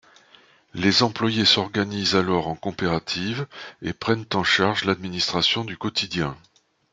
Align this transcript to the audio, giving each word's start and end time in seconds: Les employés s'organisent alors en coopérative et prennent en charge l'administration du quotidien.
Les 0.73 1.03
employés 1.03 1.45
s'organisent 1.45 2.15
alors 2.15 2.47
en 2.47 2.55
coopérative 2.55 3.45
et 3.83 3.93
prennent 3.93 4.25
en 4.33 4.43
charge 4.43 4.85
l'administration 4.85 5.63
du 5.63 5.77
quotidien. 5.77 6.35